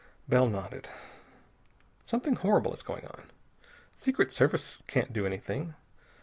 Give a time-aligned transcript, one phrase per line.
[0.27, 0.89] Bell nodded.
[2.05, 3.29] "Something horrible is going on.
[3.93, 5.75] Secret Service can't do anything.